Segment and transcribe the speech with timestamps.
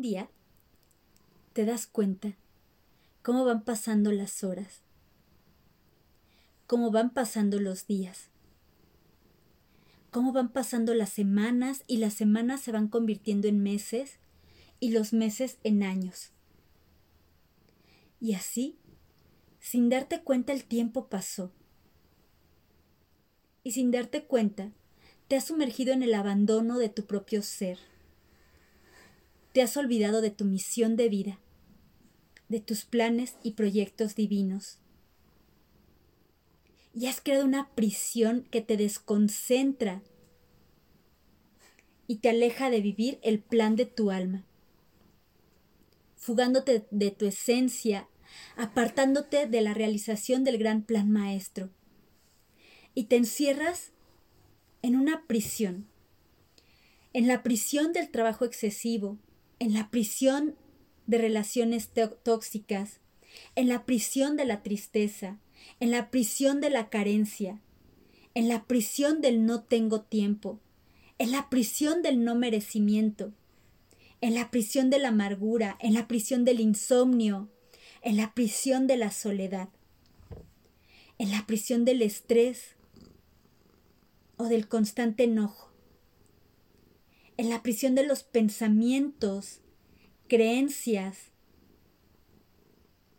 [0.00, 0.30] día
[1.52, 2.36] te das cuenta
[3.22, 4.82] cómo van pasando las horas,
[6.66, 8.30] cómo van pasando los días,
[10.10, 14.18] cómo van pasando las semanas y las semanas se van convirtiendo en meses
[14.80, 16.30] y los meses en años.
[18.20, 18.78] Y así,
[19.60, 21.52] sin darte cuenta, el tiempo pasó.
[23.62, 24.72] Y sin darte cuenta,
[25.28, 27.78] te has sumergido en el abandono de tu propio ser.
[29.58, 31.40] Te has olvidado de tu misión de vida,
[32.48, 34.78] de tus planes y proyectos divinos.
[36.94, 40.00] Y has creado una prisión que te desconcentra
[42.06, 44.46] y te aleja de vivir el plan de tu alma,
[46.14, 48.08] fugándote de tu esencia,
[48.56, 51.68] apartándote de la realización del gran plan maestro.
[52.94, 53.90] Y te encierras
[54.82, 55.88] en una prisión,
[57.12, 59.18] en la prisión del trabajo excesivo,
[59.58, 60.56] en la prisión
[61.06, 61.90] de relaciones
[62.22, 63.00] tóxicas,
[63.54, 65.38] en la prisión de la tristeza,
[65.80, 67.60] en la prisión de la carencia,
[68.34, 70.60] en la prisión del no tengo tiempo,
[71.18, 73.32] en la prisión del no merecimiento,
[74.20, 77.48] en la prisión de la amargura, en la prisión del insomnio,
[78.02, 79.68] en la prisión de la soledad,
[81.18, 82.76] en la prisión del estrés
[84.36, 85.67] o del constante enojo,
[87.38, 89.60] en la prisión de los pensamientos,
[90.26, 91.16] creencias,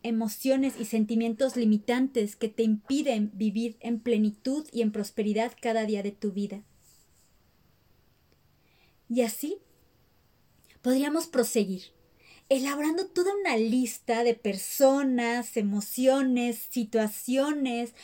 [0.02, 6.02] emociones y sentimientos limitantes que te impiden vivir en plenitud y en prosperidad cada día
[6.02, 6.62] de tu vida.
[9.08, 9.58] Y así
[10.82, 11.84] podríamos proseguir,
[12.50, 17.94] elaborando toda una lista de personas, emociones, situaciones,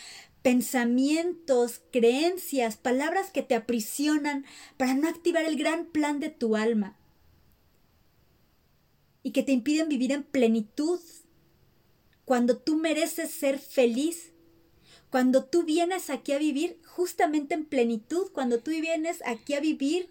[0.46, 4.44] pensamientos, creencias, palabras que te aprisionan
[4.76, 6.96] para no activar el gran plan de tu alma
[9.24, 11.00] y que te impiden vivir en plenitud.
[12.24, 14.30] Cuando tú mereces ser feliz,
[15.10, 20.08] cuando tú vienes aquí a vivir justamente en plenitud, cuando tú vienes aquí a vivir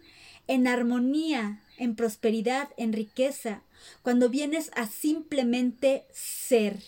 [0.48, 3.64] en armonía, en prosperidad, en riqueza,
[4.02, 6.84] cuando vienes a simplemente ser,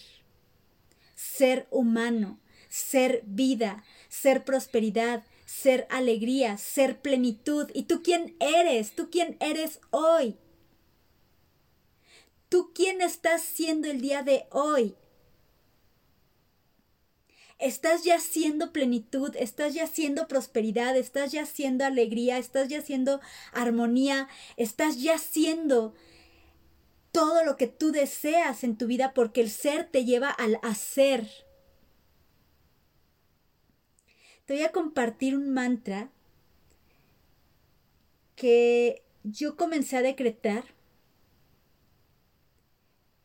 [1.16, 7.70] ser humano, ser vida, ser prosperidad, ser alegría, ser plenitud.
[7.74, 8.96] ¿Y tú quién eres?
[8.96, 10.38] ¿Tú quién eres hoy?
[12.50, 14.96] ¿Tú quién estás siendo el día de hoy?
[17.60, 23.20] estás ya siendo plenitud, estás ya siendo prosperidad, estás ya siendo alegría, estás ya siendo
[23.52, 25.94] armonía, estás ya siendo
[27.12, 31.28] todo lo que tú deseas en tu vida porque el ser te lleva al hacer.
[34.48, 36.10] Te voy a compartir un mantra
[38.38, 40.64] que yo comencé a decretar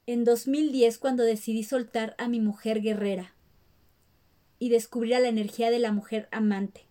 [0.06, 3.34] en 2010 cuando decidí soltar a mi mujer guerrera
[4.59, 6.87] y descubrir la energía de la mujer amante.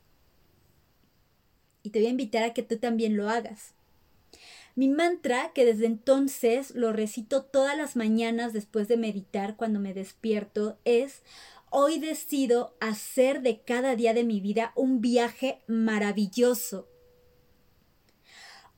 [1.83, 3.73] Y te voy a invitar a que tú también lo hagas.
[4.75, 9.93] Mi mantra, que desde entonces lo recito todas las mañanas después de meditar cuando me
[9.93, 11.21] despierto, es
[11.71, 16.87] Hoy decido hacer de cada día de mi vida un viaje maravilloso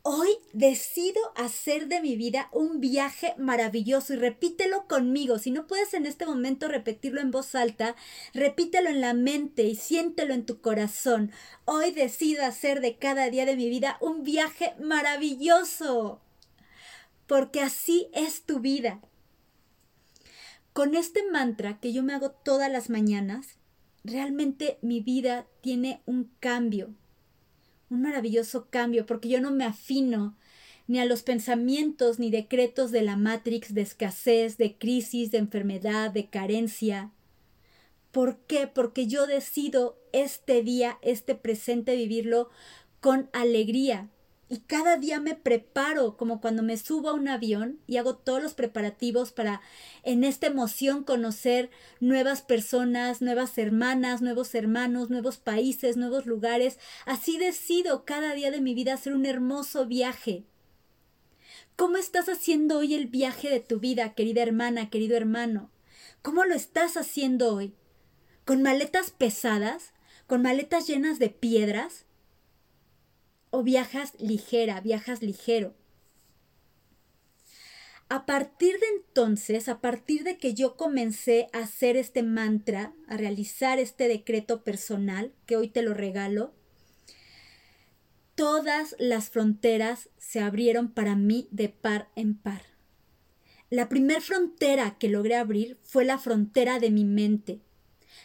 [0.06, 5.40] Hoy decido hacer de mi vida un viaje maravilloso y repítelo conmigo.
[5.40, 7.96] Si no puedes en este momento repetirlo en voz alta,
[8.34, 11.32] repítelo en la mente y siéntelo en tu corazón.
[11.64, 16.20] Hoy decido hacer de cada día de mi vida un viaje maravilloso.
[17.26, 19.00] Porque así es tu vida.
[20.74, 23.58] Con este mantra que yo me hago todas las mañanas,
[24.04, 26.94] realmente mi vida tiene un cambio
[27.94, 30.36] un maravilloso cambio, porque yo no me afino
[30.88, 36.12] ni a los pensamientos ni decretos de la Matrix de escasez, de crisis, de enfermedad,
[36.12, 37.12] de carencia.
[38.12, 38.68] ¿Por qué?
[38.68, 42.50] Porque yo decido este día, este presente, vivirlo
[43.00, 44.10] con alegría,
[44.54, 48.44] y cada día me preparo como cuando me subo a un avión y hago todos
[48.44, 49.62] los preparativos para
[50.04, 56.78] en esta emoción conocer nuevas personas, nuevas hermanas, nuevos hermanos, nuevos países, nuevos lugares.
[57.08, 60.44] Así decido cada día de mi vida hacer un hermoso viaje.
[61.76, 65.72] ¿Cómo estás haciendo hoy el viaje de tu vida, querida hermana, querido hermano?
[66.22, 67.74] ¿Cómo lo estás haciendo hoy?
[68.46, 69.94] ¿Con maletas pesadas?
[70.28, 72.06] ¿Con maletas llenas de piedras?
[73.54, 75.76] O viajas ligera, viajas ligero.
[78.10, 83.16] A partir de entonces, a partir de que yo comencé a hacer este mantra, a
[83.16, 86.56] realizar este decreto personal, que hoy te lo regalo,
[88.34, 92.64] todas las fronteras se abrieron para mí de par en par.
[93.70, 97.62] la primer frontera que logré abrir fue la frontera de mi mente,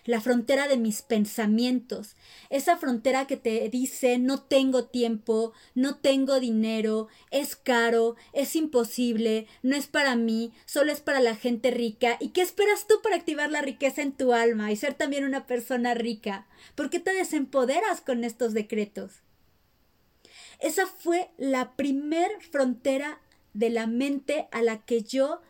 [0.04, 2.16] la frontera de mis pensamientos,
[2.50, 9.46] esa frontera que te dice no tengo tiempo, no tengo dinero, es caro, es imposible,
[9.62, 12.16] no es para mí, solo es para la gente rica.
[12.20, 15.46] ¿Y qué esperas tú para activar la riqueza en tu alma y ser también una
[15.46, 16.46] persona rica?
[16.74, 19.22] ¿Por qué te desempoderas con estos decretos?
[20.60, 23.20] Esa fue la primer frontera
[23.54, 25.40] de la mente a la que yo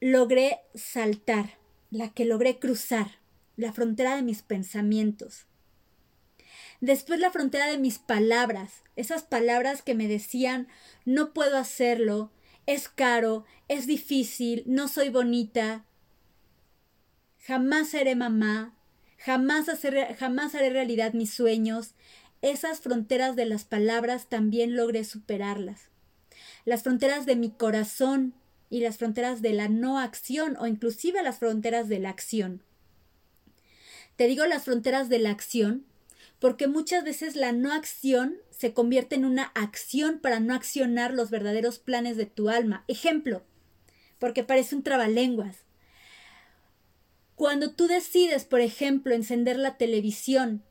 [0.00, 1.58] logré saltar,
[1.90, 3.18] la que logré cruzar,
[3.56, 5.46] la frontera de mis pensamientos.
[6.80, 10.68] Después la frontera de mis palabras, esas palabras que me decían
[11.04, 12.30] no puedo hacerlo,
[12.66, 15.84] es caro, es difícil, no soy bonita,
[17.38, 18.74] jamás seré mamá,
[19.18, 19.66] jamás,
[20.18, 21.94] jamás haré realidad mis sueños.
[22.42, 25.88] Esas fronteras de las palabras también logré superarlas
[26.64, 28.34] las fronteras de mi corazón
[28.70, 32.62] y las fronteras de la no acción o inclusive las fronteras de la acción.
[34.16, 35.86] Te digo las fronteras de la acción
[36.38, 41.30] porque muchas veces la no acción se convierte en una acción para no accionar los
[41.30, 42.84] verdaderos planes de tu alma.
[42.86, 43.42] Ejemplo,
[44.18, 45.64] porque parece un trabalenguas.
[47.34, 50.62] Cuando tú decides, por ejemplo, encender la televisión,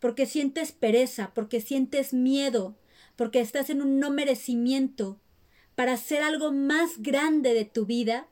[0.00, 2.76] porque sientes pereza, porque sientes miedo,
[3.16, 5.20] porque estás en un no merecimiento
[5.74, 8.28] para hacer algo más grande de tu vida,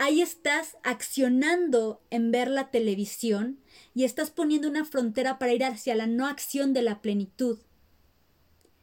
[0.00, 3.60] ahí estás accionando en ver la televisión
[3.94, 7.58] y estás poniendo una frontera para ir hacia la no acción de la plenitud.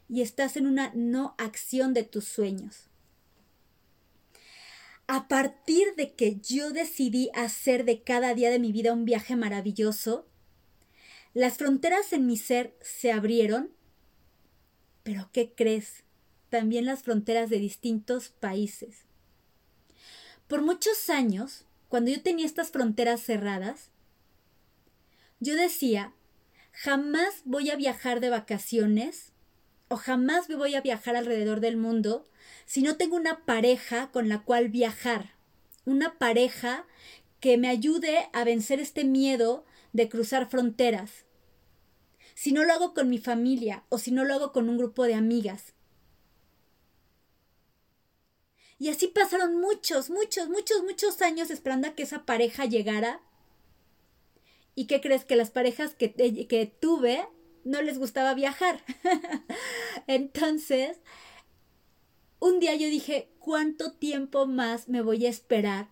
[0.10, 2.88] Y estás en una no acción de tus sueños.
[5.08, 9.36] A partir de que yo decidí hacer de cada día de mi vida un viaje
[9.36, 10.28] maravilloso,
[11.34, 13.78] las fronteras en mi ser se abrieron
[15.08, 16.04] pero ¿qué crees?
[16.50, 19.07] También las fronteras de distintos países.
[20.48, 23.92] Por muchos años, cuando yo tenía estas fronteras cerradas,
[25.42, 26.14] yo decía,
[26.72, 29.34] jamás voy a viajar de vacaciones
[29.90, 32.30] o jamás me voy a viajar alrededor del mundo
[32.66, 35.34] si no tengo una pareja con la cual viajar,
[35.86, 36.86] una pareja
[37.42, 41.26] que me ayude a vencer este miedo de cruzar fronteras,
[42.36, 45.04] si no lo hago con mi familia o si no lo hago con un grupo
[45.04, 45.74] de amigas.
[48.80, 53.22] Y así pasaron muchos, muchos, muchos, muchos años esperando a que esa pareja llegara.
[54.76, 57.28] ¿Y qué crees que las parejas que, que tuve
[57.64, 58.84] no les gustaba viajar?
[60.08, 61.00] Entonces,
[62.40, 65.90] un día yo dije, ¿cuánto tiempo más me voy a esperar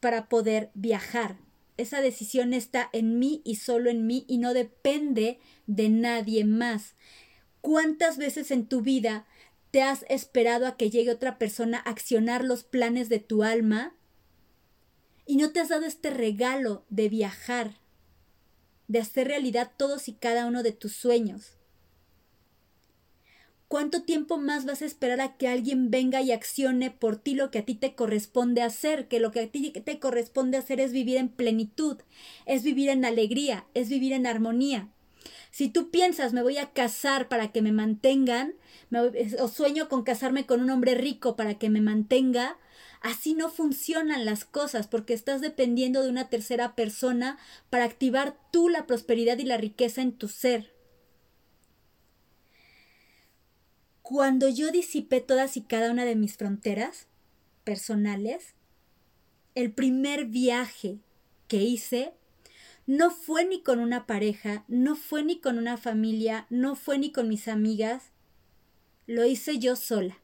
[0.00, 1.36] para poder viajar?
[1.76, 6.94] esa decisión está en mí y solo en mí y no depende de nadie más.
[7.60, 9.26] ¿Cuántas veces en tu vida
[9.74, 13.92] te has esperado a que llegue otra persona a accionar los planes de tu alma
[15.26, 17.80] y no te has dado este regalo de viajar,
[18.86, 21.58] de hacer realidad todos y cada uno de tus sueños?
[23.66, 27.50] ¿Cuánto tiempo más vas a esperar a que alguien venga y accione por ti lo
[27.50, 29.08] que a ti te corresponde hacer?
[29.08, 31.96] Que lo que a ti te corresponde hacer es vivir en plenitud,
[32.46, 34.94] es vivir en alegría, es vivir en armonía.
[35.54, 38.54] Si tú piensas me voy a casar para que me mantengan,
[39.38, 42.58] o sueño con casarme con un hombre rico para que me mantenga,
[43.02, 47.38] así no funcionan las cosas porque estás dependiendo de una tercera persona
[47.70, 50.74] para activar tú la prosperidad y la riqueza en tu ser.
[54.02, 57.06] Cuando yo disipé todas y cada una de mis fronteras
[57.62, 58.54] personales,
[59.54, 60.98] el primer viaje
[61.46, 62.12] que hice
[62.86, 67.12] no fue ni con una pareja, no fue ni con una familia, no fue ni
[67.12, 68.12] con mis amigas,
[69.06, 70.18] lo hice yo sola.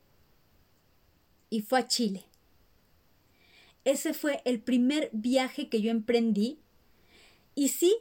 [1.48, 2.24] Y fue a Chile.
[3.84, 6.60] Ese fue el primer viaje que yo emprendí.
[7.54, 7.96] Y sí,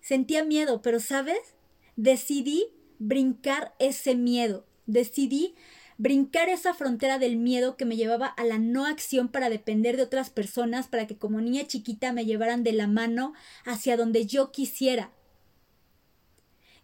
[0.00, 1.56] sentía miedo, pero sabes,
[1.96, 2.66] decidí
[2.98, 5.54] brincar ese miedo decidí
[6.02, 10.02] brincar esa frontera del miedo que me llevaba a la no acción para depender de
[10.02, 14.50] otras personas para que como niña chiquita me llevaran de la mano hacia donde yo
[14.50, 15.12] quisiera.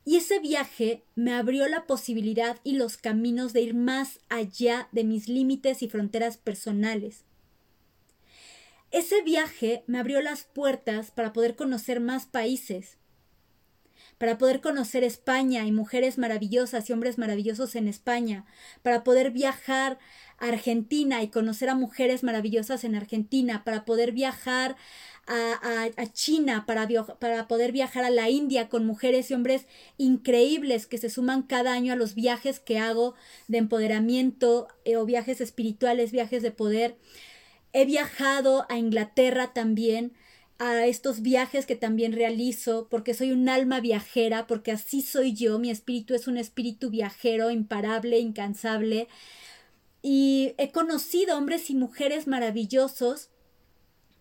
[0.04, 5.02] Y ese viaje me abrió la posibilidad y los caminos de ir más allá de
[5.02, 7.24] mis límites y fronteras personales.
[8.92, 12.98] Ese viaje me abrió las puertas para poder conocer más países,
[14.18, 18.44] para poder conocer España y mujeres maravillosas y hombres maravillosos en España,
[18.82, 19.98] para poder viajar
[20.38, 24.76] a Argentina y conocer a mujeres maravillosas en Argentina, para poder viajar
[25.28, 29.66] a, China, para, para poder viajar a la India con mujeres y hombres
[29.98, 33.14] increíbles que se suman cada año a los viajes que hago
[33.46, 36.96] de empoderamiento eh, o viajes espirituales, viajes de poder.
[37.72, 40.14] He viajado a Inglaterra también,
[40.58, 45.58] a estos viajes que también realizo, porque soy un alma viajera, porque así soy yo,
[45.58, 49.08] mi espíritu es un espíritu viajero, imparable, incansable.
[50.02, 53.30] Y he conocido hombres y mujeres maravillosos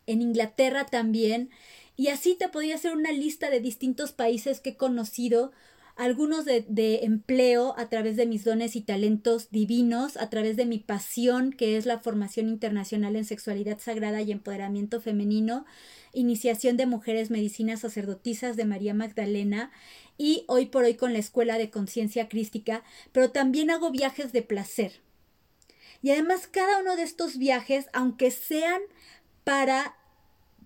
[0.05, 1.49] en Inglaterra también.
[1.95, 5.51] Y así te podría hacer una lista de distintos países que he conocido,
[5.97, 10.65] algunos de, de, empleo a través de mis dones y talentos divinos, a través de
[10.65, 15.65] mi pasión, que es la formación internacional en sexualidad sagrada y empoderamiento femenino,
[16.13, 19.71] iniciación de mujeres medicinas sacerdotisas de María Magdalena
[20.17, 24.41] y hoy por hoy con la Escuela de Conciencia Crística, pero también hago viajes de
[24.41, 25.01] placer.
[26.01, 28.81] Y además cada uno de estos viajes, aunque sean
[29.43, 29.95] para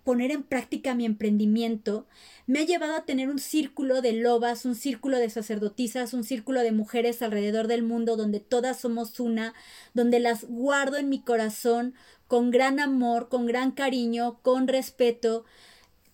[0.03, 2.07] poner en práctica mi emprendimiento
[2.47, 6.61] me ha llevado a tener un círculo de lobas, un círculo de sacerdotisas, un círculo
[6.61, 9.53] de mujeres alrededor del mundo donde todas somos una,
[9.93, 11.93] donde las guardo en mi corazón
[12.27, 15.45] con gran amor, con gran cariño, con respeto,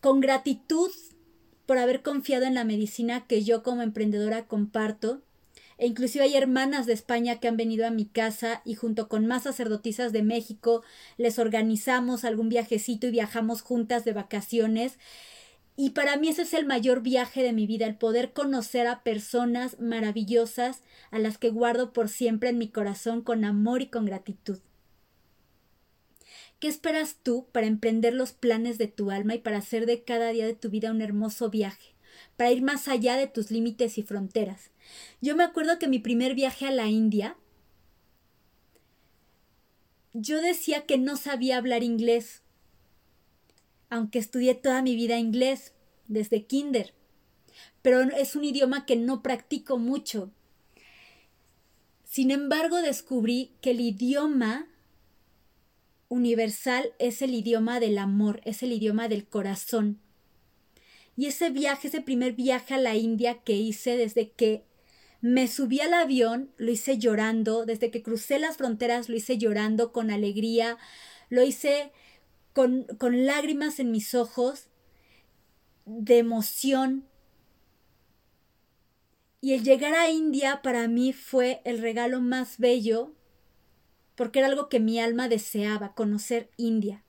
[0.01, 0.91] con gratitud
[1.65, 5.21] por haber confiado en la medicina que yo como emprendedora comparto
[5.77, 9.27] e inclusive hay hermanas de España que han venido a mi casa y junto con
[9.27, 10.83] más sacerdotisas de México
[11.17, 14.97] les organizamos algún viajecito y viajamos juntas de vacaciones.
[15.75, 19.03] Y para mí ese es el mayor viaje de mi vida, el poder conocer a
[19.03, 20.81] personas maravillosas
[21.11, 24.59] a las que guardo por siempre en mi corazón con amor y con gratitud.
[26.59, 30.29] ¿Qué esperas tú para emprender los planes de tu alma y para hacer de cada
[30.29, 31.93] día de tu vida un hermoso viaje?
[32.35, 34.71] Para ir más allá de tus límites y fronteras.
[35.21, 37.35] Yo me acuerdo que mi primer viaje a la India,
[40.13, 42.41] yo decía que no sabía hablar inglés,
[43.89, 45.73] aunque estudié toda mi vida inglés,
[46.07, 46.93] desde kinder,
[47.81, 50.31] pero es un idioma que no practico mucho.
[52.03, 54.67] Sin embargo, descubrí que el idioma
[56.09, 59.99] universal es el idioma del amor, es el idioma del corazón.
[61.15, 64.63] Y ese viaje, ese primer viaje a la India que hice desde que
[65.21, 69.91] me subí al avión, lo hice llorando, desde que crucé las fronteras lo hice llorando
[69.91, 70.77] con alegría,
[71.29, 71.91] lo hice
[72.53, 74.69] con, con lágrimas en mis ojos,
[75.85, 77.07] de emoción.
[79.41, 83.13] Y el llegar a India para mí fue el regalo más bello,
[84.15, 87.03] porque era algo que mi alma deseaba, conocer India.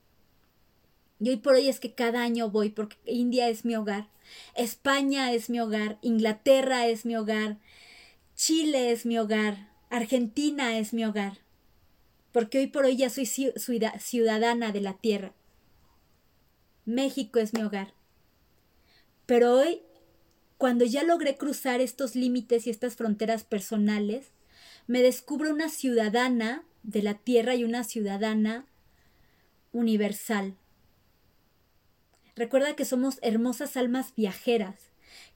[1.20, 4.08] Y hoy por hoy es que cada año voy, porque India es mi hogar,
[4.54, 7.58] España es mi hogar, Inglaterra es mi hogar,
[8.38, 11.38] Chile es mi hogar, Argentina es mi hogar,
[12.30, 15.34] porque hoy por hoy ya soy ciudadana de la tierra.
[16.84, 17.94] México es mi hogar.
[19.26, 19.82] Pero hoy,
[20.56, 24.28] cuando ya logré cruzar estos límites y estas fronteras personales,
[24.86, 28.66] me descubro una ciudadana de la tierra y una ciudadana
[29.72, 30.54] universal.
[32.36, 34.87] Recuerda que somos hermosas almas viajeras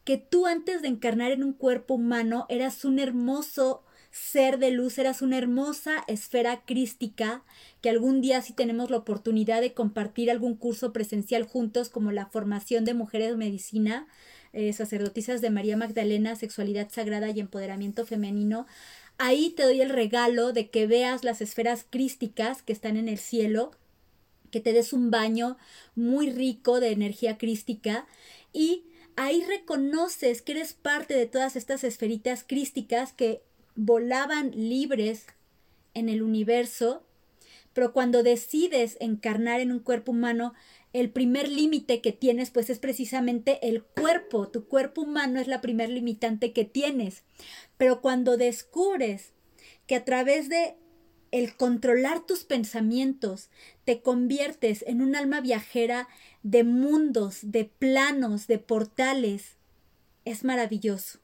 [0.05, 4.99] que tú antes de encarnar en un cuerpo humano eras un hermoso ser de luz,
[4.99, 7.43] eras una hermosa esfera crística,
[7.81, 12.27] que algún día si tenemos la oportunidad de compartir algún curso presencial juntos como la
[12.27, 14.07] formación de mujeres de medicina,
[14.53, 18.67] eh, sacerdotisas de María Magdalena, sexualidad sagrada y empoderamiento femenino,
[19.17, 23.19] ahí te doy el regalo de que veas las esferas crísticas que están en el
[23.19, 23.71] cielo,
[24.51, 25.57] que te des un baño
[25.95, 28.07] muy rico de energía crística
[28.53, 28.85] y
[29.17, 33.43] ahí reconoces que eres parte de todas estas esferitas crísticas que
[33.75, 35.27] volaban libres
[35.95, 37.05] en el universo,
[37.73, 40.55] pero cuando decides encarnar en un cuerpo humano,
[40.93, 45.61] el primer límite que tienes pues es precisamente el cuerpo, tu cuerpo humano es la
[45.61, 47.23] primer limitante que tienes,
[47.79, 49.33] pero cuando descubres
[49.87, 50.77] que a través de
[51.33, 53.49] el controlar tus pensamientos,
[53.85, 56.07] te conviertes en un alma viajera
[56.43, 59.57] de mundos, de planos, de portales.
[60.25, 61.19] Es maravilloso.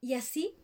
[0.00, 0.54] Y así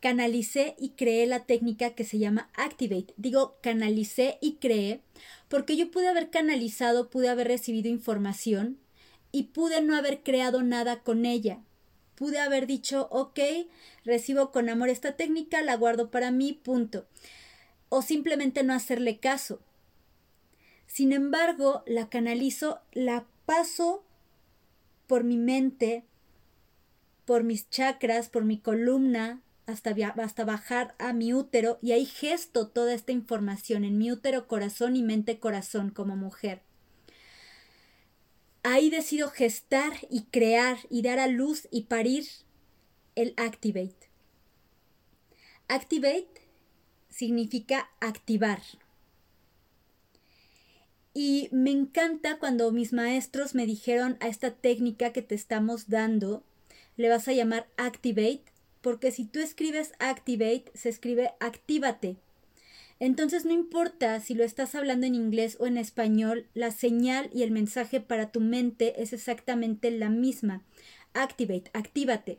[0.00, 3.14] canalicé y creé la técnica que se llama Activate.
[3.16, 5.02] Digo canalicé y creé
[5.48, 8.78] porque yo pude haber canalizado, pude haber recibido información
[9.30, 11.62] y pude no haber creado nada con ella
[12.14, 13.40] pude haber dicho, ok,
[14.04, 17.06] recibo con amor esta técnica, la guardo para mí, punto.
[17.88, 19.60] O simplemente no hacerle caso.
[20.86, 24.04] Sin embargo, la canalizo, la paso
[25.06, 26.04] por mi mente,
[27.24, 32.68] por mis chakras, por mi columna, hasta, hasta, bajar a mi útero y ahí gesto
[32.68, 36.60] toda esta información en mi útero, corazón y mente, corazón como mujer.
[38.64, 42.26] Ahí decido gestar y crear y dar a luz y parir
[43.14, 44.08] el Activate.
[45.68, 46.40] Activate
[47.10, 48.62] significa activar.
[51.12, 56.42] Y me encanta cuando mis maestros me dijeron a esta técnica que te estamos dando,
[56.96, 58.44] le vas a llamar Activate,
[58.80, 62.16] porque si tú escribes Activate, se escribe Actívate.
[63.04, 67.42] Entonces no importa si lo estás hablando en inglés o en español, la señal y
[67.42, 70.62] el mensaje para tu mente es exactamente la misma.
[71.12, 72.38] Activate, actívate.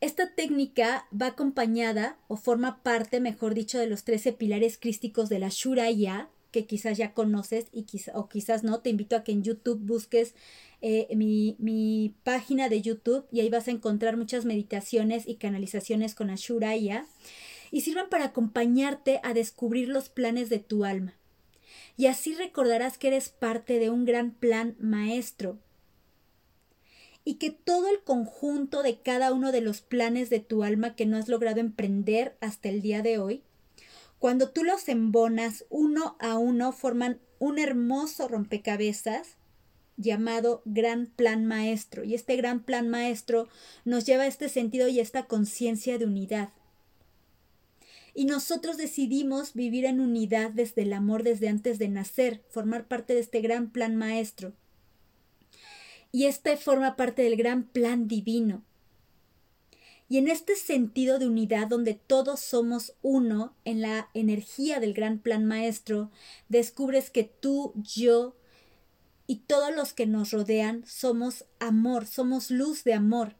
[0.00, 5.38] Esta técnica va acompañada o forma parte, mejor dicho, de los 13 pilares crísticos de
[5.38, 8.80] la Shuraya, que quizás ya conoces y o quizás no.
[8.80, 10.34] Te invito a que en YouTube busques
[10.80, 16.14] eh, mi, mi, página de YouTube y ahí vas a encontrar muchas meditaciones y canalizaciones
[16.14, 17.04] con Ashuraya
[17.72, 21.14] y sirvan para acompañarte a descubrir los planes de tu alma.
[21.96, 25.58] Y así recordarás que eres parte de un gran plan maestro
[27.24, 31.06] y que todo el conjunto de cada uno de los planes de tu alma que
[31.06, 33.42] no has logrado emprender hasta el día de hoy,
[34.18, 39.36] cuando tú los embonas uno a uno, forman un hermoso rompecabezas
[39.96, 42.04] llamado Gran Plan Maestro.
[42.04, 43.48] Y este Gran Plan Maestro
[43.84, 46.50] nos lleva a este sentido y esta conciencia de unidad.
[48.14, 53.14] Y nosotros decidimos vivir en unidad desde el amor, desde antes de nacer, formar parte
[53.14, 54.52] de este gran plan maestro.
[56.10, 58.62] Y este forma parte del gran plan divino.
[60.10, 65.18] Y en este sentido de unidad donde todos somos uno en la energía del gran
[65.18, 66.10] plan maestro,
[66.50, 68.36] descubres que tú, yo
[69.26, 73.36] y todos los que nos rodean somos amor, somos luz de amor.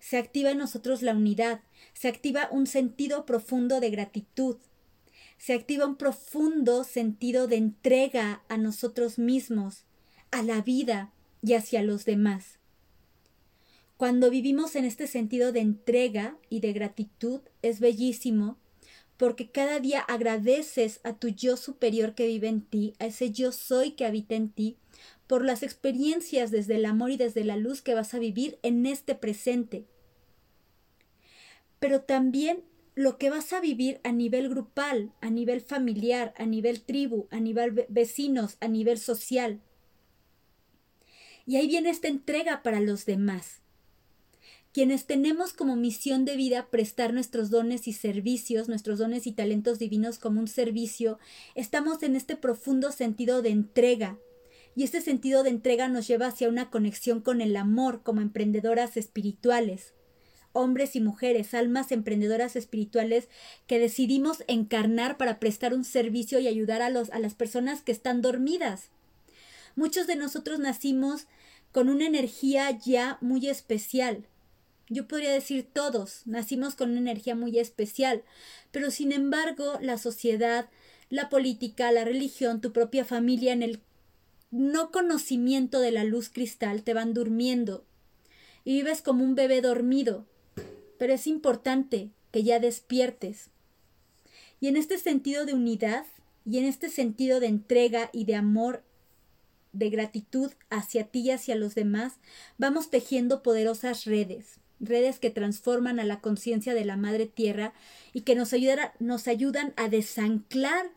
[0.00, 1.60] Se activa en nosotros la unidad,
[1.94, 4.56] se activa un sentido profundo de gratitud,
[5.38, 9.84] se activa un profundo sentido de entrega a nosotros mismos,
[10.32, 12.58] a la vida, y hacia los demás.
[13.96, 18.58] Cuando vivimos en este sentido de entrega y de gratitud es bellísimo
[19.16, 23.52] porque cada día agradeces a tu yo superior que vive en ti, a ese yo
[23.52, 24.78] soy que habita en ti,
[25.26, 28.86] por las experiencias desde el amor y desde la luz que vas a vivir en
[28.86, 29.84] este presente.
[31.80, 32.62] Pero también
[32.94, 37.40] lo que vas a vivir a nivel grupal, a nivel familiar, a nivel tribu, a
[37.40, 39.60] nivel vecinos, a nivel social.
[41.46, 43.62] Y ahí viene esta entrega para los demás.
[44.72, 49.78] Quienes tenemos como misión de vida prestar nuestros dones y servicios, nuestros dones y talentos
[49.78, 51.18] divinos como un servicio,
[51.54, 54.18] estamos en este profundo sentido de entrega.
[54.76, 58.96] Y este sentido de entrega nos lleva hacia una conexión con el amor como emprendedoras
[58.96, 59.94] espirituales
[60.52, 63.28] hombres y mujeres, almas emprendedoras espirituales
[63.66, 67.92] que decidimos encarnar para prestar un servicio y ayudar a, los, a las personas que
[67.92, 68.88] están dormidas.
[69.76, 71.26] Muchos de nosotros nacimos
[71.72, 74.26] con una energía ya muy especial.
[74.88, 78.24] Yo podría decir todos, nacimos con una energía muy especial,
[78.72, 80.68] pero sin embargo la sociedad,
[81.10, 83.80] la política, la religión, tu propia familia en el
[84.50, 87.84] no conocimiento de la luz cristal te van durmiendo
[88.64, 90.26] y vives como un bebé dormido,
[91.00, 93.48] pero es importante que ya despiertes.
[94.60, 96.04] Y en este sentido de unidad
[96.44, 98.84] y en este sentido de entrega y de amor
[99.72, 102.16] de gratitud hacia ti y hacia los demás,
[102.58, 107.72] vamos tejiendo poderosas redes, redes que transforman a la conciencia de la Madre Tierra
[108.12, 110.90] y que nos, ayudan a desanclar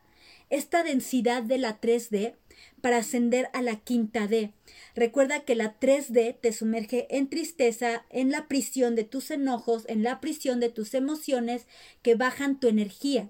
[0.50, 2.36] esta densidad de la 3D
[2.82, 4.54] para ascender a la quinta D.
[4.96, 10.04] Recuerda que la 3D te sumerge en tristeza, en la prisión de tus enojos, en
[10.04, 11.66] la prisión de tus emociones
[12.02, 13.30] que bajan tu energía.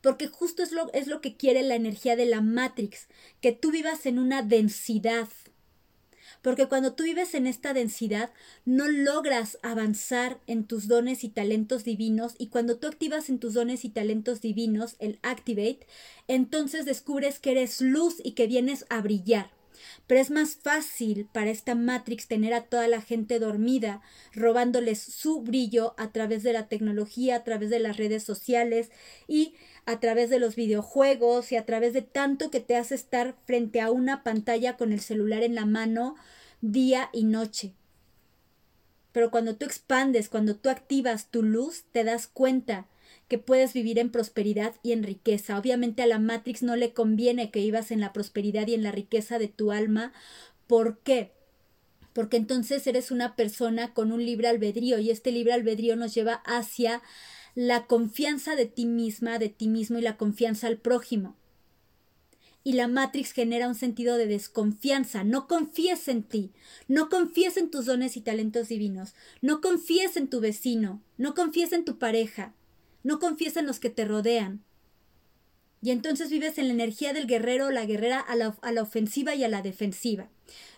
[0.00, 3.08] Porque justo es lo, es lo que quiere la energía de la Matrix,
[3.40, 5.28] que tú vivas en una densidad.
[6.42, 8.30] Porque cuando tú vives en esta densidad,
[8.64, 12.34] no logras avanzar en tus dones y talentos divinos.
[12.38, 15.86] Y cuando tú activas en tus dones y talentos divinos, el Activate,
[16.26, 19.50] entonces descubres que eres luz y que vienes a brillar.
[20.06, 25.42] Pero es más fácil para esta Matrix tener a toda la gente dormida, robándoles su
[25.42, 28.90] brillo a través de la tecnología, a través de las redes sociales
[29.26, 29.54] y
[29.88, 33.80] a través de los videojuegos y a través de tanto que te hace estar frente
[33.80, 36.14] a una pantalla con el celular en la mano
[36.60, 37.72] día y noche.
[39.12, 42.86] Pero cuando tú expandes, cuando tú activas tu luz, te das cuenta
[43.28, 45.58] que puedes vivir en prosperidad y en riqueza.
[45.58, 48.92] Obviamente a la Matrix no le conviene que vivas en la prosperidad y en la
[48.92, 50.12] riqueza de tu alma.
[50.66, 51.32] ¿Por qué?
[52.12, 56.42] Porque entonces eres una persona con un libre albedrío y este libre albedrío nos lleva
[56.44, 57.00] hacia
[57.60, 61.34] la confianza de ti misma, de ti mismo y la confianza al prójimo.
[62.62, 65.24] Y la Matrix genera un sentido de desconfianza.
[65.24, 66.52] No confíes en ti,
[66.86, 71.72] no confíes en tus dones y talentos divinos, no confíes en tu vecino, no confíes
[71.72, 72.54] en tu pareja,
[73.02, 74.62] no confíes en los que te rodean.
[75.80, 78.82] Y entonces vives en la energía del guerrero o la guerrera a la, a la,
[78.82, 80.28] ofensiva y a la defensiva.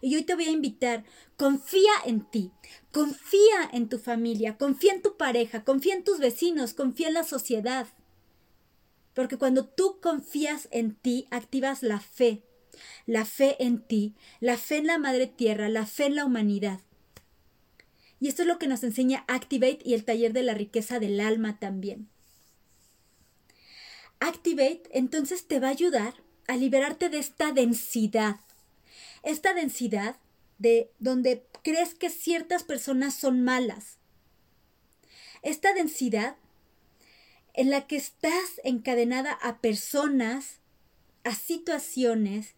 [0.02, 1.04] Y hoy te voy a invitar,
[1.36, 2.50] confía en ti,
[2.92, 7.24] confía en tu familia, confía en tu pareja, confía en tus vecinos, confía en la
[7.24, 7.86] sociedad.
[9.14, 12.42] Porque cuando tú confías en ti, activas la fe,
[13.06, 16.80] la fe en ti, la fe en la Madre Tierra, la fe en la humanidad.
[18.20, 21.20] Y esto es lo que nos enseña Activate y el taller de la riqueza del
[21.20, 22.08] alma también.
[24.20, 26.14] Activate entonces te va a ayudar
[26.46, 28.36] a liberarte de esta densidad.
[29.22, 30.16] Esta densidad
[30.58, 33.98] de donde crees que ciertas personas son malas.
[35.42, 36.36] Esta densidad
[37.54, 40.58] en la que estás encadenada a personas,
[41.24, 42.54] a situaciones,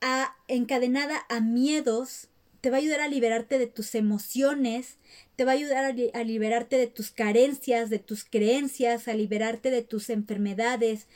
[0.00, 2.28] a, encadenada a miedos,
[2.60, 4.96] te va a ayudar a liberarte de tus emociones,
[5.40, 9.70] te va a ayudar a, a, liberarte de tus carencias, de tus creencias, a liberarte
[9.70, 11.06] de tus enfermedades,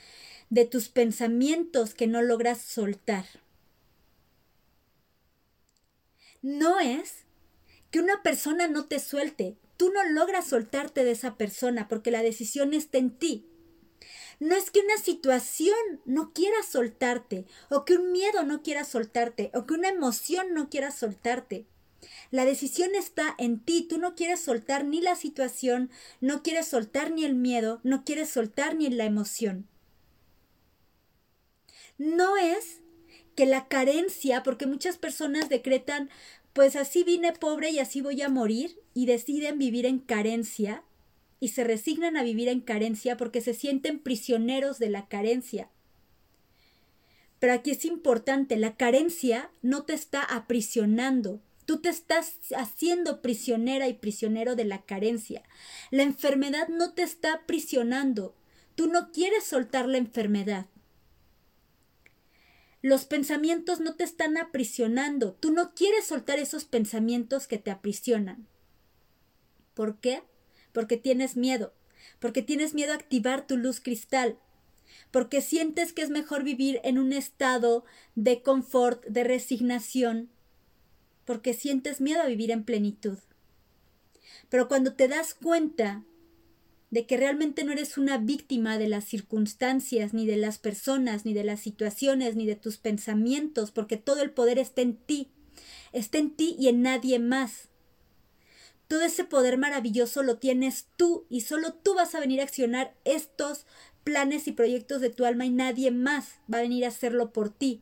[0.49, 3.25] de tus pensamientos que no logras soltar.
[6.41, 7.25] No es
[7.91, 12.23] que una persona no te suelte, tú no logras soltarte de esa persona porque la
[12.23, 13.45] decisión está en ti.
[14.39, 19.51] No es que una situación no quiera soltarte, o que un miedo no quiera soltarte,
[19.53, 21.67] o que una emoción no quiera soltarte.
[22.31, 25.89] La decisión está en ti, tú no quieres soltar ni la situación,
[26.21, 29.67] no quieres soltar ni el miedo, no quieres soltar ni la emoción.
[31.97, 32.81] No es
[33.35, 36.09] que la carencia, porque muchas personas decretan,
[36.53, 40.83] pues así vine pobre y así voy a morir, y deciden vivir en carencia,
[41.39, 45.69] y se resignan a vivir en carencia porque se sienten prisioneros de la carencia.
[47.39, 53.87] Pero aquí es importante, la carencia no te está aprisionando, tú te estás haciendo prisionera
[53.87, 55.43] y prisionero de la carencia.
[55.91, 58.35] La enfermedad no te está aprisionando,
[58.75, 60.67] tú no quieres soltar la enfermedad.
[62.85, 65.33] Los pensamientos no te están aprisionando.
[65.33, 68.47] Tú no quieres soltar esos pensamientos que te aprisionan.
[69.73, 70.21] ¿Por qué?
[70.71, 71.73] Porque tienes miedo.
[72.19, 74.37] Porque tienes miedo a activar tu luz cristal.
[75.09, 80.29] Porque sientes que es mejor vivir en un estado de confort, de resignación.
[81.25, 83.17] Porque sientes miedo a vivir en plenitud.
[84.49, 86.03] Pero cuando te das cuenta
[86.91, 91.33] de que realmente no eres una víctima de las circunstancias, ni de las personas, ni
[91.33, 95.27] de las situaciones, ni de tus pensamientos, porque todo el poder está en ti,
[95.91, 97.69] está en ti y en nadie más.
[98.87, 102.95] Todo ese poder maravilloso lo tienes tú y solo tú vas a venir a accionar
[103.03, 103.65] estos
[104.03, 107.49] planes y proyectos de tu alma y nadie más va a venir a hacerlo por
[107.49, 107.81] ti.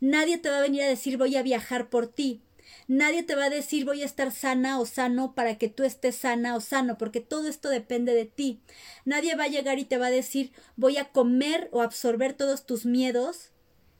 [0.00, 2.42] Nadie te va a venir a decir voy a viajar por ti.
[2.86, 6.16] Nadie te va a decir voy a estar sana o sano para que tú estés
[6.16, 8.60] sana o sano, porque todo esto depende de ti.
[9.04, 12.66] Nadie va a llegar y te va a decir voy a comer o absorber todos
[12.66, 13.50] tus miedos,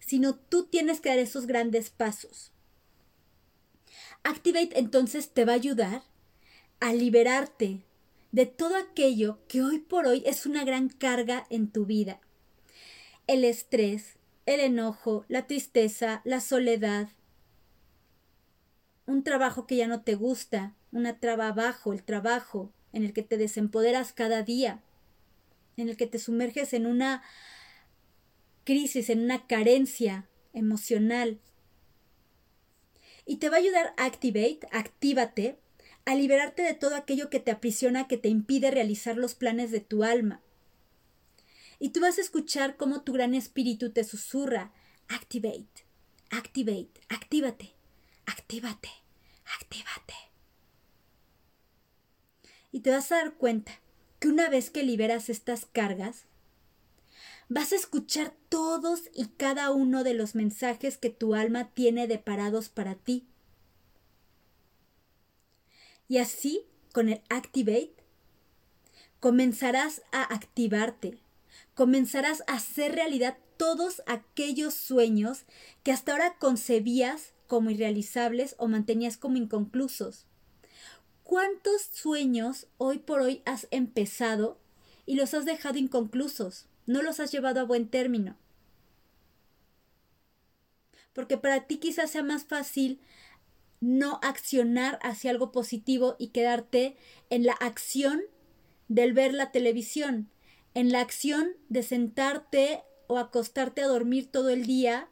[0.01, 2.53] sino tú tienes que dar esos grandes pasos.
[4.23, 6.03] Activate entonces te va a ayudar
[6.81, 7.85] a liberarte
[8.33, 12.21] de todo aquello que hoy por hoy es una gran carga en tu vida.
[13.27, 17.09] El estrés, el enojo, la tristeza, la soledad,
[19.07, 23.23] un trabajo que ya no te gusta, una traba abajo, el trabajo en el que
[23.23, 24.81] te desempoderas cada día,
[25.77, 27.23] en el que te sumerges en una
[28.64, 31.38] crisis, en una carencia emocional.
[33.27, 35.59] Y te va a ayudar a Activate, actívate,
[36.07, 39.81] a liberarte de todo aquello que te aprisiona, que te impide realizar los planes de
[39.81, 40.40] tu alma.
[41.79, 44.73] Y tú vas a escuchar cómo tu gran espíritu te susurra,
[45.09, 45.85] Activate,
[46.31, 47.74] Activate, actívate
[48.27, 48.91] actívate,
[49.61, 50.15] actívate.
[52.73, 53.81] Y te vas a dar cuenta
[54.19, 56.25] que una vez que liberas estas cargas,
[57.49, 62.69] vas a escuchar todos y cada uno de los mensajes que tu alma tiene deparados
[62.69, 63.27] para ti.
[66.09, 67.95] Y así, con el Activate,
[69.21, 71.19] comenzarás a activarte,
[71.75, 75.45] comenzarás a hacer realidad todos aquellos sueños
[75.83, 80.26] que hasta ahora concebías como irrealizables o mantenías como inconclusos.
[81.22, 84.59] ¿Cuántos sueños hoy por hoy has empezado
[85.07, 88.37] y los has dejado inconclusos, no los has llevado a buen término.
[91.12, 93.00] Porque para ti quizás sea más fácil
[93.80, 96.96] no accionar hacia algo positivo y quedarte
[97.30, 98.22] en la acción
[98.88, 100.30] del ver la televisión,
[100.72, 105.09] en la acción de sentarte o acostarte a dormir todo el día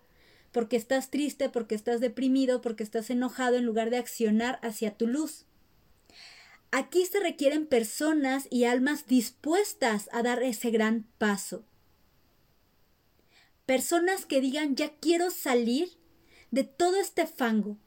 [0.52, 5.06] porque estás triste, porque estás deprimido, porque estás enojado en lugar de accionar hacia tu
[5.06, 5.46] luz.
[6.70, 11.64] Aquí se requieren personas y almas dispuestas a dar ese gran paso.
[13.66, 15.90] Personas que digan, ya quiero salir
[16.50, 17.78] de todo este fango.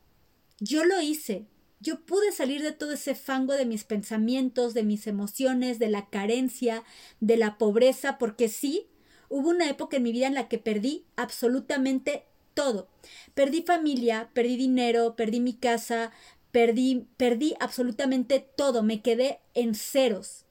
[0.59, 1.47] Yo lo hice.
[1.79, 6.09] Yo pude salir de todo ese fango de mis pensamientos, de mis emociones, de la
[6.09, 6.83] carencia,
[7.19, 8.87] de la pobreza, porque sí,
[9.29, 12.25] hubo una época en mi vida en la que perdí absolutamente
[12.55, 12.89] todo.
[13.35, 16.11] Perdí familia, perdí dinero, perdí mi casa,
[16.51, 20.45] perdí, perdí absolutamente todo, me quedé en ceros.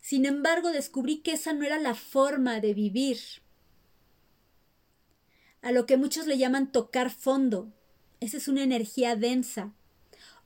[0.00, 3.18] Sin embargo, descubrí que esa no era la forma de vivir.
[5.60, 7.72] A lo que muchos le llaman tocar fondo.
[8.20, 9.74] Esa es una energía densa.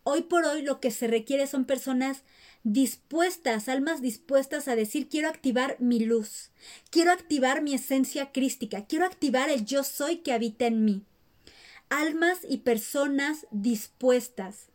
[0.03, 2.25] Hoy por hoy lo que se requiere son personas
[2.65, 6.51] dispuestas, almas dispuestas a decir quiero activar mi luz,
[6.91, 11.03] quiero activar mi esencia crística, quiero activar el yo soy que habita en mí.
[11.89, 14.72] Almas y personas dispuestas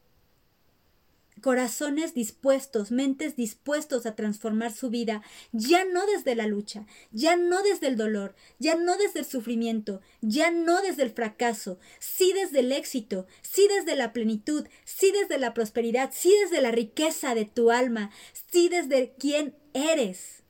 [1.41, 5.21] corazones dispuestos, mentes dispuestos a transformar su vida,
[5.52, 10.02] ya no desde la lucha, ya no desde el dolor, ya no desde el sufrimiento,
[10.21, 15.38] ya no desde el fracaso, sí desde el éxito, sí desde la plenitud, sí desde
[15.38, 18.12] la prosperidad, sí desde la riqueza de tu alma,
[18.52, 20.43] sí desde quién eres,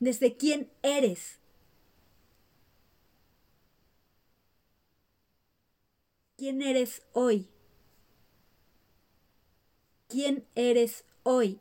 [0.00, 1.38] desde quién eres.
[6.36, 7.48] ¿Quién eres hoy?
[10.08, 11.60] Quién eres hoy.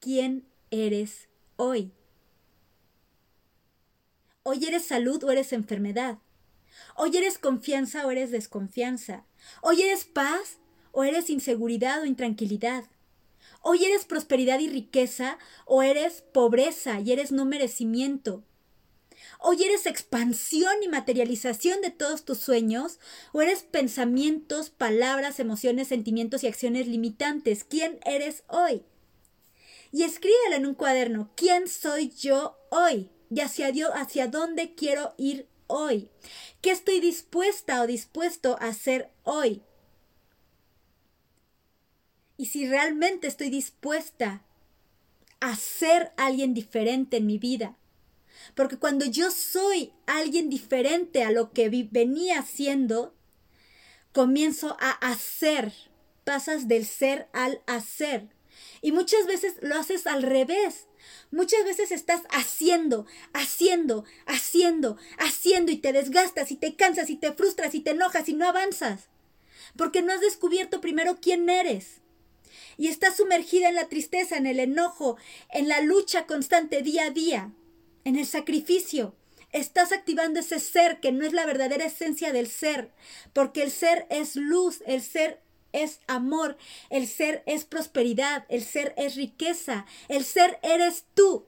[0.00, 1.92] ¿Quién eres hoy?
[4.42, 6.18] Hoy eres salud o eres enfermedad.
[6.96, 9.24] Hoy eres confianza o eres desconfianza.
[9.60, 10.58] Hoy eres paz
[10.92, 12.84] o eres inseguridad o intranquilidad.
[13.62, 18.44] Hoy eres prosperidad y riqueza o eres pobreza y eres no merecimiento.
[19.40, 22.98] Hoy eres expansión y materialización de todos tus sueños
[23.32, 27.62] o eres pensamientos, palabras, emociones, sentimientos y acciones limitantes.
[27.62, 28.82] ¿Quién eres hoy?
[29.92, 31.30] Y escríbelo en un cuaderno.
[31.36, 33.10] ¿Quién soy yo hoy?
[33.30, 36.10] Y hacia Dios, hacia dónde quiero ir hoy.
[36.60, 39.62] ¿Qué estoy dispuesta o dispuesto a hacer hoy?
[42.36, 44.42] Y si realmente estoy dispuesta
[45.40, 47.76] a ser alguien diferente en mi vida,
[48.54, 53.14] porque cuando yo soy alguien diferente a lo que venía siendo,
[54.12, 55.72] comienzo a hacer.
[56.24, 58.28] Pasas del ser al hacer.
[58.82, 60.88] Y muchas veces lo haces al revés.
[61.30, 67.32] Muchas veces estás haciendo, haciendo, haciendo, haciendo y te desgastas y te cansas y te
[67.32, 69.08] frustras y te enojas y no avanzas.
[69.76, 72.00] Porque no has descubierto primero quién eres.
[72.76, 75.16] Y estás sumergida en la tristeza, en el enojo,
[75.50, 77.52] en la lucha constante día a día
[78.08, 79.14] en el sacrificio.
[79.52, 82.90] Estás activando ese ser que no es la verdadera esencia del ser,
[83.34, 85.42] porque el ser es luz, el ser
[85.72, 86.56] es amor,
[86.88, 91.46] el ser es prosperidad, el ser es riqueza, el ser eres tú.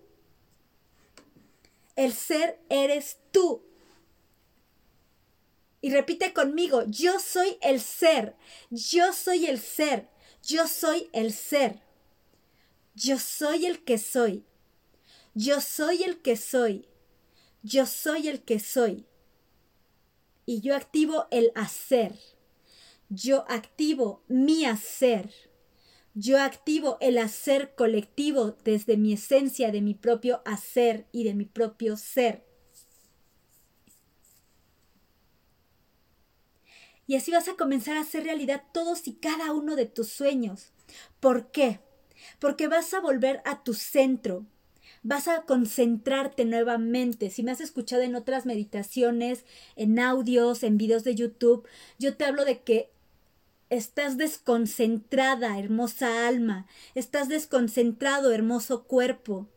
[1.97, 3.63] El ser eres tú.
[5.81, 8.37] Y repite conmigo, yo soy el ser,
[8.69, 10.11] yo soy el ser,
[10.43, 11.81] yo soy el ser,
[12.95, 14.45] yo soy el que soy,
[15.35, 16.89] yo soy el que soy.
[17.63, 19.07] Yo soy el que soy.
[20.47, 22.19] Y yo activo el hacer.
[23.09, 25.33] Yo activo mi hacer.
[26.15, 31.45] Yo activo el hacer colectivo desde mi esencia de mi propio hacer y de mi
[31.45, 32.45] propio ser.
[37.07, 40.73] Y así vas a comenzar a hacer realidad todos y cada uno de tus sueños.
[41.19, 41.81] ¿Por qué?
[42.39, 44.47] Porque vas a volver a tu centro,
[45.03, 47.31] vas a concentrarte nuevamente.
[47.31, 49.45] Si me has escuchado en otras meditaciones,
[49.77, 51.67] en audios, en videos de YouTube,
[51.99, 52.91] yo te hablo de que
[53.71, 59.49] estás desconcentrada, hermosa alma, estás desconcentrado, hermoso cuerpo.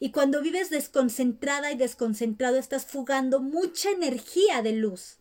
[0.00, 5.18] Y cuando vives desconcentrada y desconcentrado, estás fugando mucha energía de luz.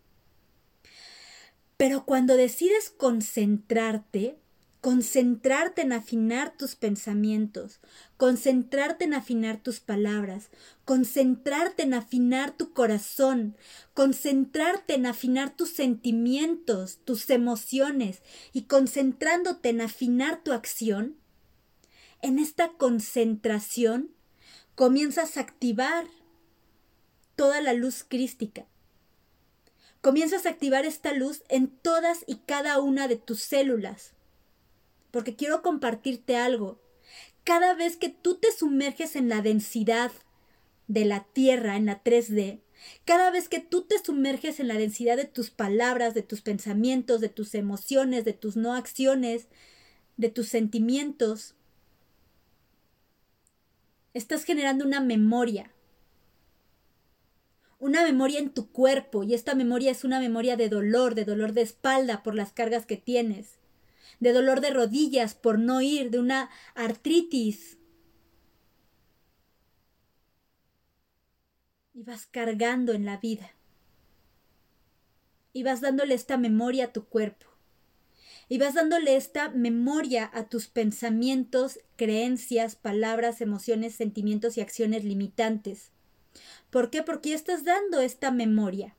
[1.77, 4.37] Pero cuando decides concentrarte,
[4.85, 7.79] concentrarte en afinar tus pensamientos,
[8.17, 10.51] concentrarte en afinar tus palabras,
[10.85, 13.57] concentrarte en afinar tu corazón,
[13.95, 18.21] concentrarte en afinar tus sentimientos, tus emociones
[18.53, 21.15] y concentrándote en afinar tu acción,
[22.21, 24.11] en esta concentración
[24.75, 26.05] comienzas a activar
[27.35, 28.67] toda la luz crística.
[30.01, 34.14] Comienzas a activar esta luz en todas y cada una de tus células.
[35.15, 36.81] Porque quiero compartirte algo.
[37.45, 40.11] Cada vez que tú te sumerges en la densidad
[40.89, 42.59] de la Tierra, en la 3D,
[43.05, 47.21] cada vez que tú te sumerges en la densidad de tus palabras, de tus pensamientos,
[47.21, 49.47] de tus emociones, de tus no acciones,
[50.17, 51.55] de tus sentimientos,
[54.13, 55.71] estás generando una memoria.
[57.79, 61.53] Una memoria en tu cuerpo y esta memoria es una memoria de dolor, de dolor
[61.53, 63.59] de espalda por las cargas que tienes,
[64.19, 67.77] de dolor de rodillas por no ir, de una artritis
[71.95, 73.51] y vas cargando en la vida.
[75.53, 77.45] Y vas dándole esta memoria a tu cuerpo.
[78.49, 85.91] Y vas dándole esta memoria a tus pensamientos, creencias, palabras, emociones, sentimientos y acciones limitantes.
[86.69, 87.01] ¿Por qué?
[87.01, 88.95] Porque estás dando esta memoria.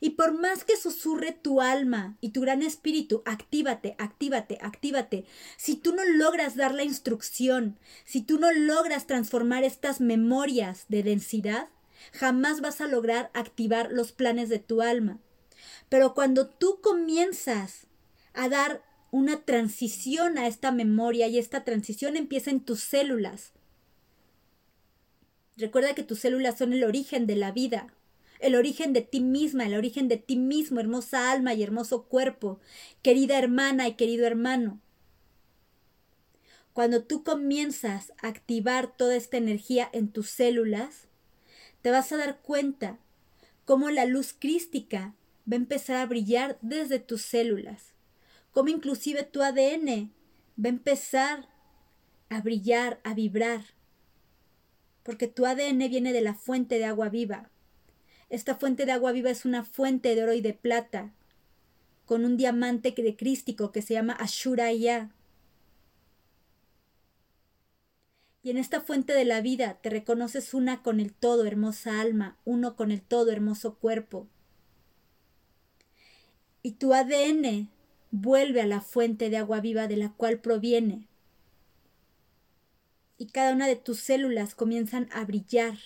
[0.00, 5.24] Y por más que susurre tu alma y tu gran espíritu, actívate, actívate, actívate.
[5.56, 11.02] Si tú no logras dar la instrucción, si tú no logras transformar estas memorias de
[11.02, 11.68] densidad,
[12.12, 15.18] jamás vas a lograr activar los planes de tu alma.
[15.88, 17.86] Pero cuando tú comienzas
[18.34, 23.52] a dar una transición a esta memoria y esta transición empieza en tus células.
[25.56, 27.92] Recuerda que tus células son el origen de la vida,
[28.40, 32.60] el origen de ti misma, el origen de ti mismo, hermosa alma y hermoso cuerpo,
[33.02, 34.80] querida hermana y querido hermano.
[36.72, 41.08] Cuando tú comienzas a activar toda esta energía en tus células,
[41.82, 42.98] te vas a dar cuenta
[43.64, 45.14] cómo la luz crística
[45.50, 47.94] va a empezar a brillar desde tus células,
[48.52, 50.12] cómo inclusive tu ADN
[50.56, 51.48] va a empezar
[52.28, 53.64] a brillar, a vibrar,
[55.02, 57.50] porque tu ADN viene de la fuente de agua viva.
[58.30, 61.14] Esta fuente de agua viva es una fuente de oro y de plata,
[62.04, 65.10] con un diamante de crístico que se llama Ashuraya.
[68.42, 72.38] Y en esta fuente de la vida te reconoces una con el todo, hermosa alma,
[72.44, 74.26] uno con el todo, hermoso cuerpo.
[76.62, 77.70] Y tu ADN
[78.10, 81.08] vuelve a la fuente de agua viva de la cual proviene.
[83.16, 85.78] Y cada una de tus células comienzan a brillar.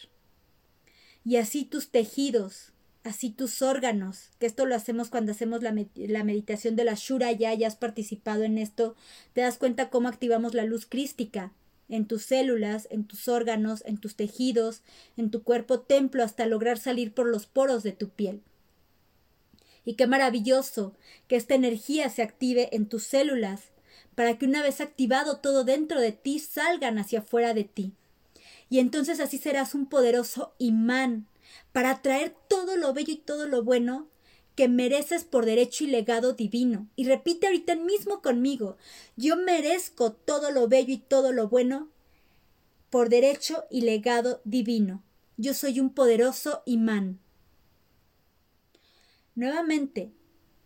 [1.24, 2.72] Y así tus tejidos,
[3.04, 7.54] así tus órganos, que esto lo hacemos cuando hacemos la, meditación de la Shura, ya,
[7.54, 8.96] ya has participado en esto,
[9.32, 11.52] te das cuenta cómo activamos la luz crística
[11.88, 14.82] en tus células, en tus órganos, en tus tejidos,
[15.16, 18.40] en tu cuerpo templo hasta lograr salir por los poros de tu piel.
[19.85, 20.94] Y qué maravilloso
[21.28, 23.72] que esta energía se active en tus células
[24.14, 27.92] para que una vez activado todo dentro de ti salgan hacia afuera de ti.
[28.72, 31.26] Y entonces así serás un poderoso imán
[31.72, 34.08] para atraer todo lo bello y todo lo bueno
[34.54, 36.88] que mereces por derecho y legado divino.
[36.96, 38.78] Y repite ahorita mismo conmigo,
[39.14, 41.90] yo merezco todo lo bello y todo lo bueno
[42.88, 45.02] por derecho y legado divino.
[45.37, 47.20] Yo soy un poderoso imán.
[49.35, 50.12] Nuevamente,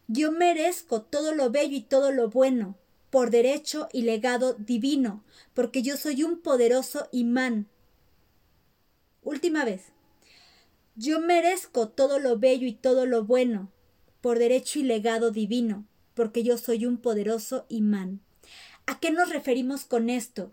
[0.07, 2.79] yo merezco todo lo bello y todo lo bueno
[3.11, 7.66] por derecho y legado divino, porque yo soy un poderoso imán.
[9.27, 9.87] Última vez.
[10.95, 13.73] Yo merezco todo lo bello y todo lo bueno
[14.21, 15.85] por derecho y legado divino,
[16.15, 18.21] porque yo soy un poderoso imán.
[18.87, 20.53] ¿A qué nos referimos con esto?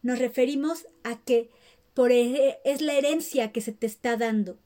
[0.00, 1.50] Nos referimos a que
[1.92, 4.56] por es la herencia que se te está dando.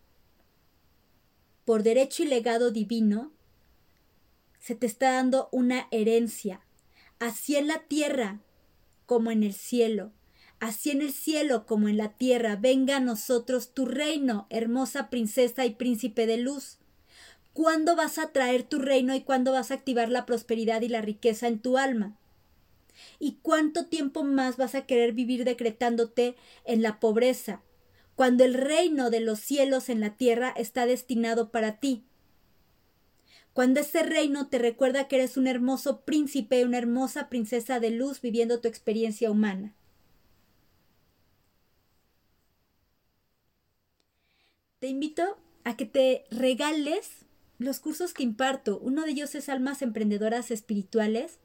[1.64, 3.32] Por derecho y legado divino,
[4.58, 6.60] se te está dando una herencia,
[7.18, 8.40] así en la tierra
[9.06, 10.12] como en el cielo,
[10.60, 15.64] así en el cielo como en la tierra, venga a nosotros tu reino, hermosa princesa
[15.66, 16.78] y príncipe de luz
[17.54, 21.00] cuándo vas a traer tu reino y cuándo vas a activar la prosperidad y la
[21.00, 22.18] riqueza en tu alma.
[23.18, 27.62] ¿Y cuánto tiempo más vas a querer vivir decretándote en la pobreza,
[28.16, 32.04] cuando el reino de los cielos en la tierra está destinado para ti?
[33.52, 38.20] Cuando ese reino te recuerda que eres un hermoso príncipe, una hermosa princesa de luz
[38.20, 39.74] viviendo tu experiencia humana.
[44.84, 47.24] Te invito a que te regales
[47.56, 48.78] los cursos que imparto.
[48.80, 51.38] Uno de ellos es Almas Emprendedoras Espirituales,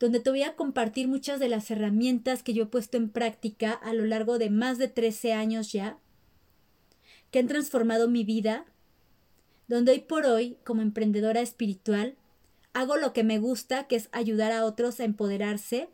[0.00, 3.72] donde te voy a compartir muchas de las herramientas que yo he puesto en práctica
[3.72, 5.98] a lo largo de más de 13 años ya,
[7.30, 8.64] que han transformado mi vida,
[9.68, 12.16] donde hoy por hoy, como emprendedora espiritual,
[12.72, 15.90] hago lo que me gusta, que es ayudar a otros a empoderarse,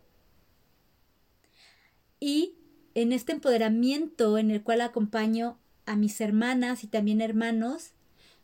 [2.20, 2.54] Y
[2.94, 5.58] en este empoderamiento en el cual acompaño
[5.89, 7.93] a mis hermanas y también hermanos,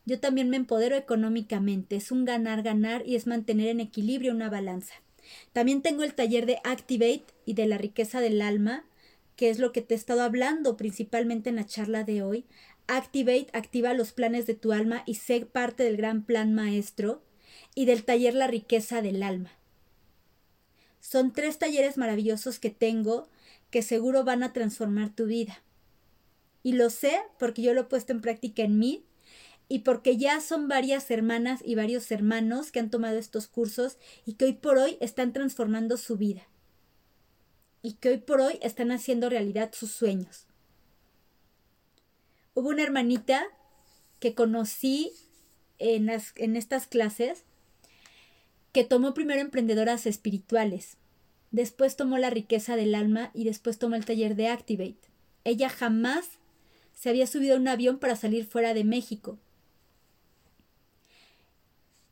[0.06, 1.96] yo también me empodero económicamente.
[1.96, 4.94] Es un ganar-ganar y es mantener en equilibrio una balanza.
[5.52, 8.84] También tengo el taller de Activate y de la riqueza del alma,
[9.36, 12.44] que es lo que te he estado hablando principalmente en la charla de hoy.
[12.86, 17.22] Activate activa los planes de tu alma y sé parte del gran plan maestro
[17.74, 19.50] y del taller La riqueza del alma.
[21.00, 23.28] Son tres talleres maravillosos que tengo
[23.70, 25.62] que seguro van a transformar tu vida.
[26.64, 29.04] Y lo sé porque yo lo he puesto en práctica en mí
[29.68, 34.34] y porque ya son varias hermanas y varios hermanos que han tomado estos cursos y
[34.34, 36.42] que hoy por hoy están transformando su vida.
[37.82, 40.46] Y que hoy por hoy están haciendo realidad sus sueños.
[42.54, 43.44] Hubo una hermanita
[44.18, 45.12] que conocí
[45.78, 47.44] en, en estas clases
[48.72, 50.96] que tomó primero emprendedoras espirituales,
[51.50, 55.10] después tomó la riqueza del alma y después tomó el taller de Activate.
[55.44, 56.38] Ella jamás
[56.94, 59.38] se había subido un avión para salir fuera de México.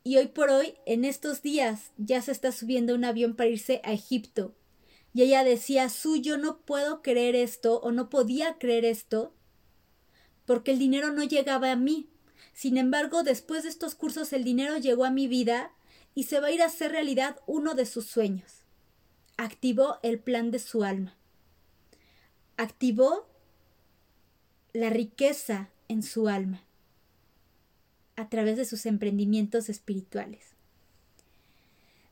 [0.04, 3.80] Y hoy por hoy, en estos días, ya se está subiendo un avión para irse
[3.84, 4.54] a Egipto.
[5.14, 9.32] Y ella decía, Su, yo no puedo creer esto o no podía creer esto
[10.44, 12.08] porque el dinero no llegaba a mí.
[12.52, 15.72] Sin embargo, después de estos cursos el dinero llegó a mi vida
[16.14, 18.62] y se va a ir a hacer realidad uno de sus sueños.
[19.36, 21.16] Activó el plan de su alma.
[22.56, 23.31] Activó
[24.72, 26.64] la riqueza en su alma
[28.16, 30.52] a través de sus emprendimientos espirituales.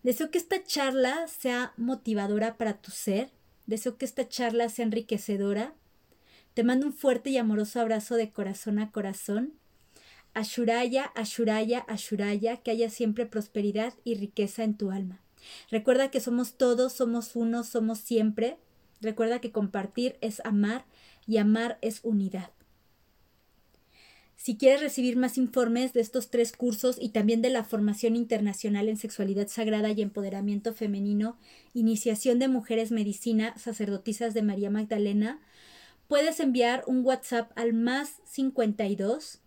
[0.02, 3.30] Deseo que esta charla sea motivadora para tu ser,
[3.66, 5.74] deseo que esta charla sea enriquecedora.
[6.54, 9.54] Te mando un fuerte y amoroso abrazo de corazón a corazón.
[10.32, 15.20] Ashuraya, Ashuraya, Ashuraya, que haya siempre prosperidad y riqueza en tu alma.
[15.70, 18.58] Recuerda que somos todos, somos uno, somos siempre.
[19.00, 20.84] Recuerda que compartir es amar
[21.30, 22.50] y amar es unidad.
[24.34, 28.88] Si quieres recibir más informes de estos tres cursos y también de la formación internacional
[28.88, 31.36] en sexualidad sagrada y empoderamiento femenino,
[31.72, 35.40] iniciación de mujeres medicina, sacerdotisas de María Magdalena,
[36.08, 39.38] puedes enviar un WhatsApp al más 52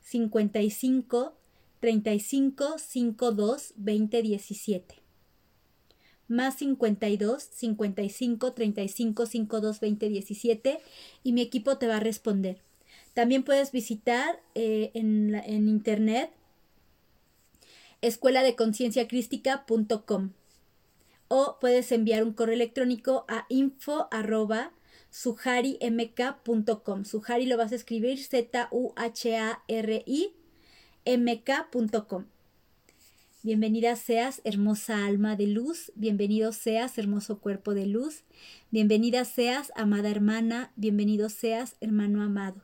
[0.00, 1.36] 55
[1.80, 5.05] 35 52 20 17.
[6.28, 10.80] Más 52 55 35 52 20 17
[11.22, 12.58] y mi equipo te va a responder.
[13.14, 16.30] También puedes visitar eh, en, en, internet
[18.02, 18.54] escuela de
[21.28, 24.72] o puedes enviar un correo electrónico a info arroba
[25.10, 27.04] suharimk.com.
[27.04, 28.74] Suhari lo vas a escribir Z-U-H-A-R-I
[31.06, 32.26] mk.com.
[33.42, 35.92] Bienvenida seas, hermosa alma de luz.
[35.94, 38.24] Bienvenido seas, hermoso cuerpo de luz.
[38.70, 40.72] Bienvenida seas, amada hermana.
[40.74, 42.62] Bienvenido seas, hermano amado.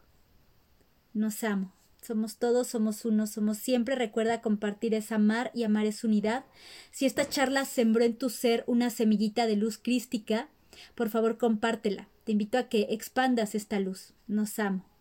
[1.13, 1.73] Nos amo.
[2.01, 3.95] Somos todos, somos uno, somos siempre.
[3.95, 6.47] Recuerda compartir es amar y amar es unidad.
[6.91, 10.49] Si esta charla sembró en tu ser una semillita de luz crística,
[10.97, 12.09] por favor compártela.
[12.25, 14.15] Te invito a que expandas esta luz.
[14.27, 14.85] Nos amo.